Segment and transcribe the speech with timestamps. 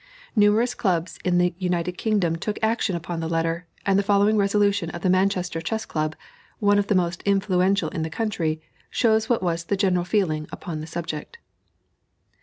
[0.35, 4.89] Numerous clubs in the United Kingdom took action upon the letter, and the following resolution
[4.89, 6.15] of the Manchester Chess Club
[6.57, 8.59] one of the most influential in the country
[8.89, 11.37] shows what was the general feeling upon the subject.